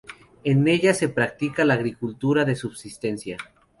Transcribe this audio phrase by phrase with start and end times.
[0.43, 3.37] En ellas se practica la agricultura de subsistencia.